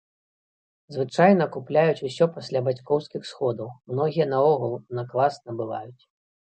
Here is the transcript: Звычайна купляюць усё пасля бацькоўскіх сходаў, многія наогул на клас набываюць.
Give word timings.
Звычайна 0.95 1.45
купляюць 1.57 2.05
усё 2.09 2.29
пасля 2.39 2.59
бацькоўскіх 2.71 3.21
сходаў, 3.35 3.73
многія 3.95 4.25
наогул 4.35 4.73
на 5.01 5.09
клас 5.17 5.33
набываюць. 5.49 6.03